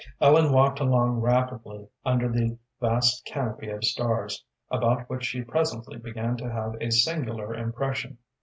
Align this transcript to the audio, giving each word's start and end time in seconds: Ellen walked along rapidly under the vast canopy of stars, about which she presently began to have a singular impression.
Ellen 0.19 0.51
walked 0.51 0.79
along 0.79 1.19
rapidly 1.21 1.87
under 2.03 2.27
the 2.27 2.57
vast 2.79 3.23
canopy 3.23 3.69
of 3.69 3.83
stars, 3.83 4.43
about 4.71 5.07
which 5.11 5.25
she 5.25 5.43
presently 5.43 5.99
began 5.99 6.37
to 6.37 6.51
have 6.51 6.73
a 6.81 6.89
singular 6.89 7.53
impression. 7.53 8.17